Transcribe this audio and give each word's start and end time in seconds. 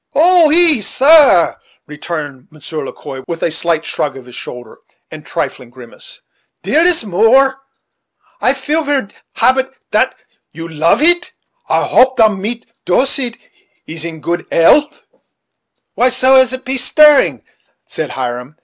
"Ah! 0.15 0.45
oui; 0.47 0.77
ees, 0.77 0.87
sair," 0.87 1.59
returned 1.85 2.47
Monsieur 2.49 2.83
Le 2.83 2.91
Quoi, 2.91 3.21
with 3.27 3.43
a 3.43 3.51
slight 3.51 3.85
shrug 3.85 4.17
of 4.17 4.25
his 4.25 4.33
shoulder, 4.33 4.79
and 5.11 5.21
a 5.21 5.25
trifling 5.27 5.69
grimace, 5.69 6.23
"dere 6.63 6.81
is 6.83 7.03
more. 7.05 7.61
I 8.41 8.55
feel 8.55 8.81
ver 8.81 9.09
happi 9.37 9.69
dat 9.91 10.15
you 10.51 10.67
love 10.67 11.03
eet. 11.03 11.33
I 11.69 11.85
hope 11.85 12.17
dat 12.17 12.29
Madame 12.31 12.63
Doleet' 12.83 13.37
is 13.85 14.03
in 14.03 14.21
good 14.21 14.47
'ealth." 14.51 15.03
"Why, 15.93 16.09
so 16.09 16.33
as 16.33 16.49
to 16.49 16.57
be 16.57 16.79
stirring," 16.79 17.43
said 17.85 18.09
Hiram. 18.09 18.55